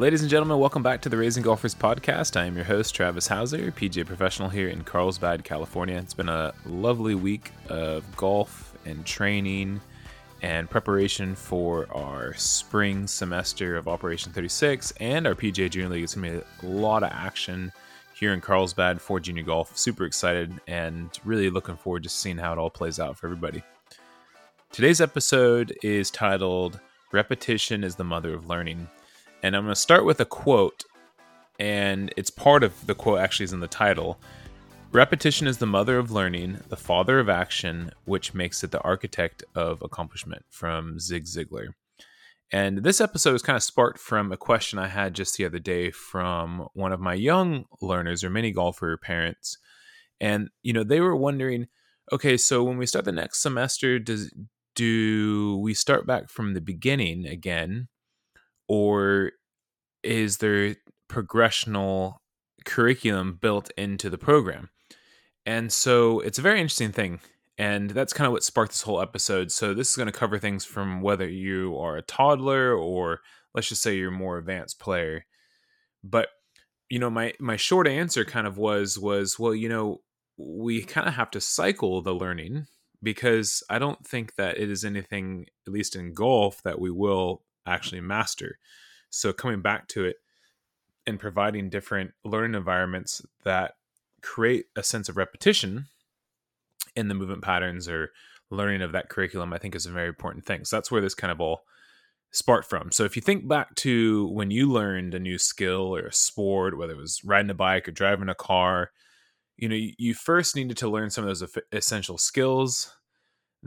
[0.00, 2.36] Ladies and gentlemen, welcome back to the Raising Golfers podcast.
[2.36, 5.96] I am your host, Travis Hauser, PGA professional here in Carlsbad, California.
[5.96, 9.80] It's been a lovely week of golf and training
[10.40, 16.04] and preparation for our spring semester of Operation 36 and our PGA Junior League.
[16.04, 17.72] It's going to be a lot of action
[18.14, 19.76] here in Carlsbad for junior golf.
[19.76, 23.64] Super excited and really looking forward to seeing how it all plays out for everybody.
[24.70, 26.78] Today's episode is titled
[27.10, 28.86] Repetition is the Mother of Learning.
[29.42, 30.84] And I'm going to start with a quote,
[31.60, 34.18] and it's part of the quote actually is in the title.
[34.90, 39.44] Repetition is the mother of learning, the father of action, which makes it the architect
[39.54, 41.68] of accomplishment from Zig Ziglar.
[42.50, 45.58] And this episode was kind of sparked from a question I had just the other
[45.58, 49.58] day from one of my young learners or mini golfer parents.
[50.20, 51.66] And, you know, they were wondering,
[52.10, 54.32] okay, so when we start the next semester, does
[54.74, 57.88] do we start back from the beginning again
[58.68, 59.32] or
[60.02, 60.76] is there
[61.10, 62.16] progressional
[62.64, 64.70] curriculum built into the program?
[65.46, 67.20] And so it's a very interesting thing.
[67.56, 69.50] And that's kind of what sparked this whole episode.
[69.50, 73.20] So this is going to cover things from whether you are a toddler or
[73.54, 75.24] let's just say you're a more advanced player.
[76.04, 76.28] But
[76.88, 80.02] you know, my my short answer kind of was was well, you know,
[80.36, 82.66] we kind of have to cycle the learning
[83.02, 87.42] because I don't think that it is anything, at least in golf, that we will
[87.68, 88.58] actually master.
[89.10, 90.16] So coming back to it
[91.06, 93.74] and providing different learning environments that
[94.22, 95.86] create a sense of repetition
[96.96, 98.10] in the movement patterns or
[98.50, 100.64] learning of that curriculum, I think is a very important thing.
[100.64, 101.62] So that's where this kind of all
[102.30, 102.92] sparked from.
[102.92, 106.76] So if you think back to when you learned a new skill or a sport,
[106.76, 108.90] whether it was riding a bike or driving a car,
[109.56, 112.94] you know, you first needed to learn some of those essential skills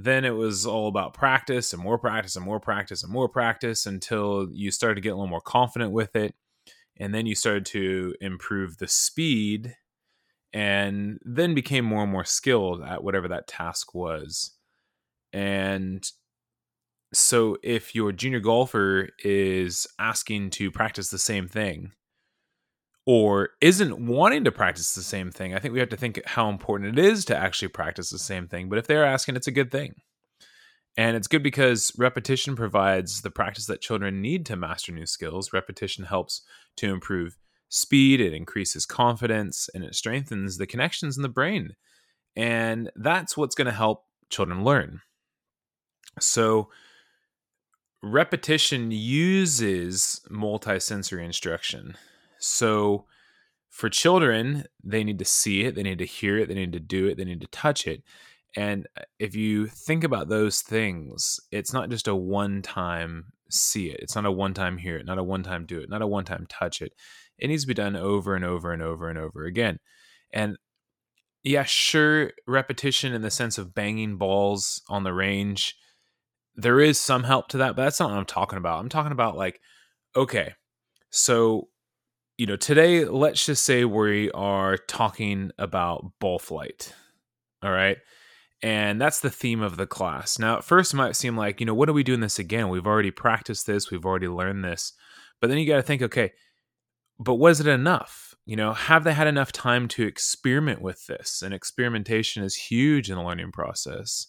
[0.04, 3.86] then it was all about practice and more practice and more practice and more practice
[3.86, 6.36] until you started to get a little more confident with it.
[6.98, 9.76] And then you started to improve the speed
[10.54, 14.52] and then became more and more skilled at whatever that task was.
[15.34, 16.04] And
[17.14, 21.92] so if your junior golfer is asking to practice the same thing
[23.06, 26.50] or isn't wanting to practice the same thing, I think we have to think how
[26.50, 28.70] important it is to actually practice the same thing.
[28.70, 29.96] But if they're asking, it's a good thing.
[30.98, 35.54] And it's good because repetition provides the practice that children need to master new skills.
[35.54, 36.42] Repetition helps
[36.78, 37.38] to improve
[37.70, 41.76] speed, it increases confidence, and it strengthens the connections in the brain.
[42.36, 45.02] And that's what's going to help children learn.
[46.20, 46.70] So,
[48.04, 51.96] repetition uses multisensory instruction.
[52.42, 53.06] So
[53.70, 56.80] for children, they need to see it, they need to hear it, they need to
[56.80, 58.04] do it, they need to touch it.
[58.56, 63.90] And uh, if you think about those things, it's not just a one time see
[63.90, 64.00] it.
[64.02, 66.08] It's not a one time hear it, not a one time do it, not a
[66.08, 66.94] one time touch it.
[67.38, 69.80] It needs to be done over and over and over and over again.
[70.32, 70.58] And
[71.44, 75.76] yeah, sure, repetition in the sense of banging balls on the range,
[76.56, 78.80] there is some help to that, but that's not what I'm talking about.
[78.80, 79.60] I'm talking about like,
[80.16, 80.54] okay,
[81.10, 81.70] so
[82.42, 86.92] you know, today, let's just say we are talking about ball flight.
[87.62, 88.00] All right.
[88.64, 90.40] And that's the theme of the class.
[90.40, 92.70] Now, at first, it might seem like, you know, what are we doing this again?
[92.70, 94.94] We've already practiced this, we've already learned this.
[95.40, 96.32] But then you got to think, okay,
[97.20, 98.34] but was it enough?
[98.48, 101.44] You know, have they had enough time to experiment with this?
[101.44, 104.26] And experimentation is huge in the learning process.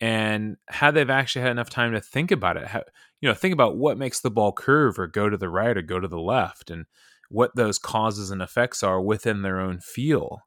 [0.00, 2.84] And had they've actually had enough time to think about it, how,
[3.20, 5.82] you know, think about what makes the ball curve or go to the right or
[5.82, 6.70] go to the left.
[6.70, 6.86] And
[7.32, 10.42] what those causes and effects are within their own feel.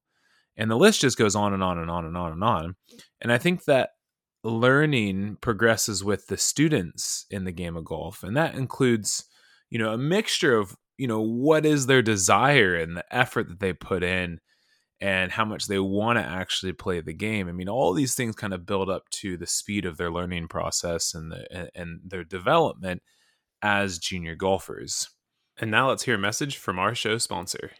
[0.56, 2.76] And the list just goes on and on and on and on and on.
[3.20, 3.90] And I think that
[4.44, 8.24] learning progresses with the students in the game of golf.
[8.24, 9.26] And that includes,
[9.70, 13.60] you know, a mixture of, you know, what is their desire and the effort that
[13.60, 14.40] they put in
[15.02, 17.50] and how much they want to actually play the game.
[17.50, 20.48] I mean, all these things kind of build up to the speed of their learning
[20.48, 23.02] process and the and their development
[23.62, 25.10] as junior golfers.
[25.58, 27.72] And now let's hear a message from our show sponsor.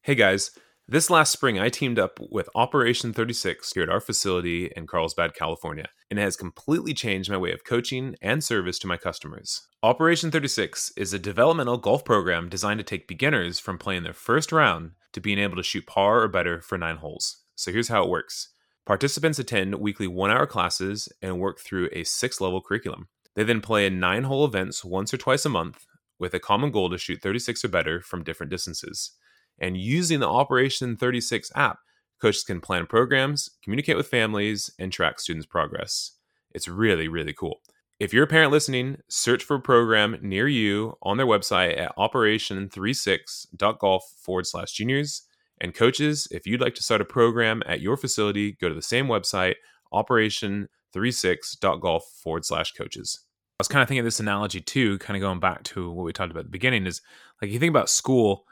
[0.00, 0.52] Hey guys,
[0.86, 5.34] this last spring I teamed up with Operation 36 here at our facility in Carlsbad,
[5.34, 9.68] California, and it has completely changed my way of coaching and service to my customers.
[9.82, 14.50] Operation 36 is a developmental golf program designed to take beginners from playing their first
[14.50, 17.42] round to being able to shoot par or better for nine holes.
[17.54, 18.54] So here's how it works
[18.86, 23.08] participants attend weekly one hour classes and work through a six level curriculum.
[23.34, 25.84] They then play in nine hole events once or twice a month
[26.18, 29.12] with a common goal to shoot 36 or better from different distances.
[29.58, 31.78] And using the Operation 36 app,
[32.20, 36.12] coaches can plan programs, communicate with families, and track students' progress.
[36.52, 37.60] It's really, really cool.
[37.98, 41.96] If you're a parent listening, search for a program near you on their website at
[41.96, 45.22] operation36.golf forward slash juniors.
[45.60, 48.82] And coaches, if you'd like to start a program at your facility, go to the
[48.82, 49.56] same website,
[49.92, 53.24] operation36.golf forward slash coaches.
[53.58, 56.04] I was kind of thinking of this analogy too, kind of going back to what
[56.04, 57.02] we talked about at the beginning is
[57.42, 58.44] like you think about school,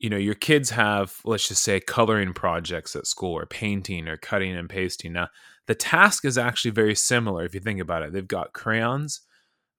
[0.00, 4.16] you know, your kids have, let's just say, coloring projects at school or painting or
[4.16, 5.12] cutting and pasting.
[5.12, 5.28] Now,
[5.68, 8.12] the task is actually very similar if you think about it.
[8.12, 9.20] They've got crayons,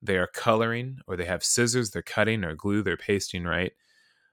[0.00, 3.72] they are coloring, or they have scissors, they're cutting, or glue, they're pasting, right?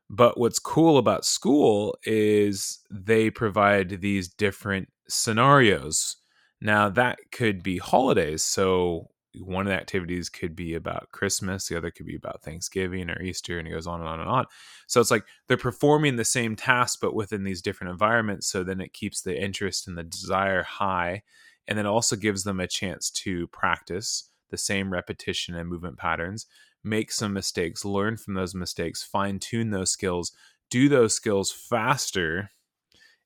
[0.10, 6.16] But what's cool about school is they provide these different scenarios.
[6.62, 8.42] Now, that could be holidays.
[8.42, 9.10] So,
[9.40, 13.22] one of the activities could be about Christmas, the other could be about Thanksgiving or
[13.22, 14.46] Easter, and it goes on and on and on.
[14.88, 18.48] So it's like they're performing the same task, but within these different environments.
[18.48, 21.24] So then it keeps the interest and the desire high,
[21.68, 26.46] and then also gives them a chance to practice the same repetition and movement patterns,
[26.84, 30.32] make some mistakes, learn from those mistakes, fine tune those skills,
[30.70, 32.52] do those skills faster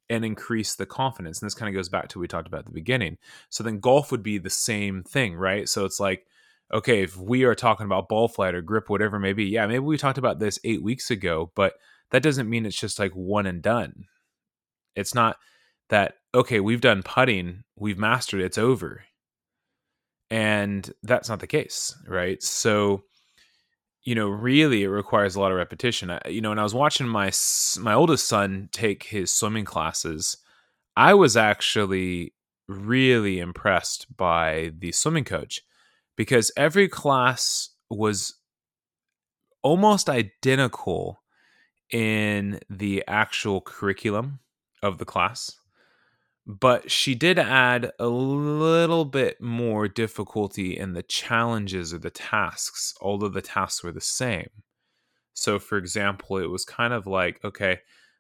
[0.10, 1.42] and increase the confidence.
[1.42, 3.18] And this kind of goes back to what we talked about at the beginning.
[3.50, 5.68] So then golf would be the same thing, right?
[5.68, 6.26] So it's like,
[6.74, 9.98] okay, if we are talking about ball flight or grip, whatever maybe, yeah, maybe we
[9.98, 11.74] talked about this eight weeks ago, but
[12.12, 14.06] that doesn't mean it's just like one and done.
[14.96, 15.38] It's not
[15.90, 19.04] that, okay, we've done putting, we've mastered it, it's over.
[20.30, 22.42] And that's not the case, right?
[22.44, 23.04] So
[24.08, 26.10] you know, really it requires a lot of repetition.
[26.10, 27.30] I, you know, when I was watching my
[27.78, 30.38] my oldest son take his swimming classes,
[30.96, 32.34] I was actually
[32.70, 35.60] really impressed by the swimming coach
[36.16, 38.36] because every class was
[39.62, 41.22] almost identical
[41.92, 44.40] in the actual curriculum
[44.82, 45.60] of the class
[46.48, 52.94] but she did add a little bit more difficulty in the challenges or the tasks,
[53.02, 54.50] although the tasks were the same.
[55.34, 57.80] So, for example, it was kind of like, okay,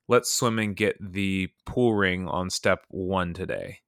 [0.09, 3.79] let's swim and get the pool ring on step one today.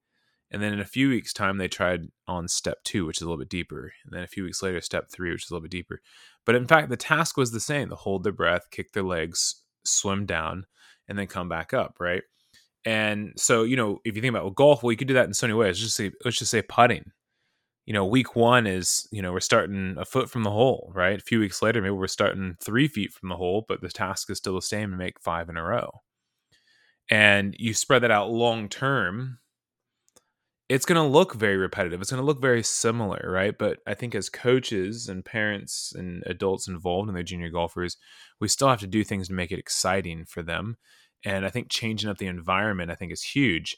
[0.51, 3.25] And then in a few weeks' time, they tried on step two, which is a
[3.25, 3.91] little bit deeper.
[4.05, 6.01] And then a few weeks later, step three, which is a little bit deeper.
[6.45, 9.63] But in fact, the task was the same: to hold their breath, kick their legs,
[9.83, 10.65] swim down,
[11.07, 11.97] and then come back up.
[11.99, 12.23] Right.
[12.85, 15.25] And so, you know, if you think about well, golf, well, you could do that
[15.25, 15.67] in so many ways.
[15.67, 17.11] Let's just say, let's just say putting.
[17.85, 21.19] You know, week one is, you know, we're starting a foot from the hole, right?
[21.19, 24.29] A few weeks later, maybe we're starting three feet from the hole, but the task
[24.29, 25.89] is still the same and make five in a row.
[27.09, 29.39] And you spread that out long term,
[30.69, 31.99] it's going to look very repetitive.
[31.99, 33.57] It's going to look very similar, right?
[33.57, 37.97] But I think as coaches and parents and adults involved in their junior golfers,
[38.39, 40.77] we still have to do things to make it exciting for them
[41.25, 43.77] and I think changing up the environment, I think, is huge.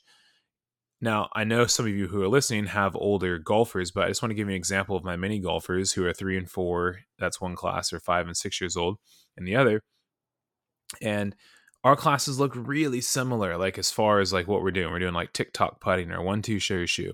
[1.03, 4.21] Now, I know some of you who are listening have older golfers, but I just
[4.21, 6.99] want to give you an example of my mini golfers who are three and four.
[7.17, 8.97] That's one class, or five and six years old,
[9.35, 9.81] and the other.
[11.01, 11.35] And
[11.83, 14.91] our classes look really similar, like as far as like what we're doing.
[14.91, 17.13] We're doing like TikTok putting or one two show shoe.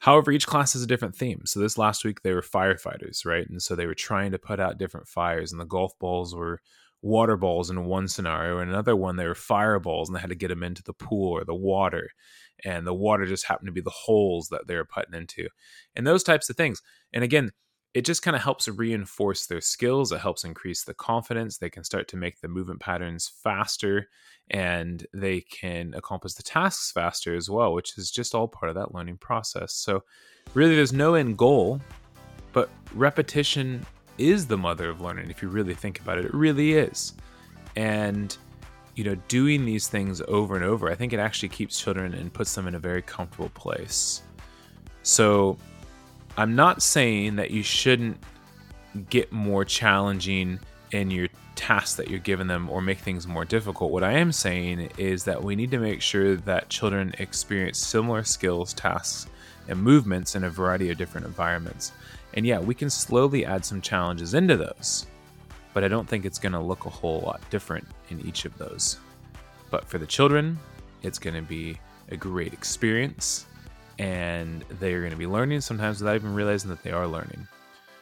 [0.00, 1.42] However, each class has a different theme.
[1.46, 3.48] So this last week they were firefighters, right?
[3.48, 6.60] And so they were trying to put out different fires, and the golf balls were
[7.06, 10.36] water balls in one scenario, and another one they were fireballs, and they had to
[10.36, 12.10] get them into the pool or the water,
[12.64, 15.48] and the water just happened to be the holes that they were putting into,
[15.94, 16.82] and those types of things.
[17.12, 17.52] And again,
[17.94, 20.12] it just kind of helps reinforce their skills.
[20.12, 21.56] It helps increase the confidence.
[21.56, 24.08] They can start to make the movement patterns faster,
[24.50, 28.74] and they can accomplish the tasks faster as well, which is just all part of
[28.74, 29.72] that learning process.
[29.74, 30.02] So,
[30.54, 31.80] really, there's no end goal,
[32.52, 33.86] but repetition
[34.18, 36.24] is the mother of learning if you really think about it.
[36.24, 37.14] It really is.
[37.76, 38.36] And
[38.94, 42.32] you know, doing these things over and over, I think it actually keeps children and
[42.32, 44.22] puts them in a very comfortable place.
[45.02, 45.58] So,
[46.38, 48.18] I'm not saying that you shouldn't
[49.10, 50.58] get more challenging
[50.92, 53.90] in your tasks that you're giving them or make things more difficult.
[53.90, 58.24] What I am saying is that we need to make sure that children experience similar
[58.24, 59.26] skills, tasks,
[59.68, 61.92] and movements in a variety of different environments.
[62.34, 65.06] And yeah, we can slowly add some challenges into those,
[65.74, 68.56] but I don't think it's going to look a whole lot different in each of
[68.58, 68.98] those.
[69.70, 70.58] But for the children,
[71.02, 71.78] it's going to be
[72.10, 73.46] a great experience,
[73.98, 77.46] and they're going to be learning sometimes without even realizing that they are learning.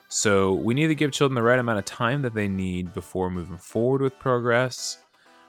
[0.09, 3.30] So we need to give children the right amount of time that they need before
[3.30, 4.99] moving forward with progress.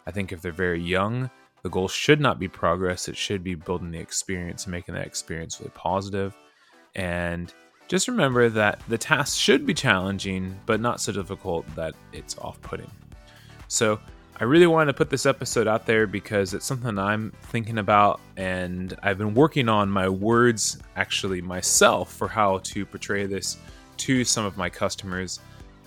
[0.07, 1.29] I think if they're very young,
[1.65, 3.07] the goal should not be progress.
[3.07, 6.38] It should be building the experience and making that experience really positive.
[6.93, 7.51] And
[7.88, 12.62] just remember that the task should be challenging, but not so difficult that it's off
[12.62, 12.91] putting.
[13.67, 14.00] So,
[14.39, 18.22] I really wanted to put this episode out there because it's something I'm thinking about,
[18.38, 23.57] and I've been working on my words actually myself for how to portray this
[23.98, 25.39] to some of my customers.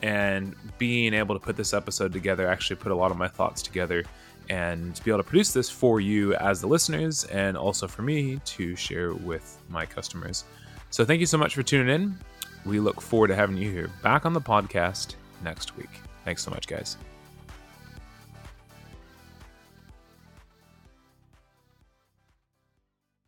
[0.02, 3.62] And being able to put this episode together actually put a lot of my thoughts
[3.62, 4.05] together
[4.49, 8.02] and to be able to produce this for you as the listeners and also for
[8.02, 10.45] me to share with my customers.
[10.90, 12.19] So thank you so much for tuning in.
[12.64, 15.90] We look forward to having you here back on the podcast next week.
[16.25, 16.97] Thanks so much, guys.